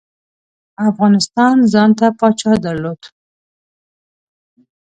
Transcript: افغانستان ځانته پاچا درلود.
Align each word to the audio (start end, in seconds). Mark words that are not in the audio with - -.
افغانستان 0.89 1.55
ځانته 1.73 2.07
پاچا 2.19 2.53
درلود. 2.65 3.01